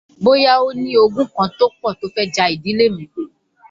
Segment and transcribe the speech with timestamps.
[0.23, 3.03] Bóyá ó ní ogún kan tó pọ̀ tó fẹ́ ja ìdílé mi.